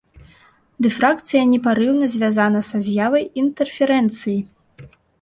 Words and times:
Дыфракцыя 0.85 1.43
непарыўна 1.51 2.05
звязана 2.15 2.65
са 2.73 2.77
з'явай 2.89 3.31
інтэрферэнцыі. 3.45 4.39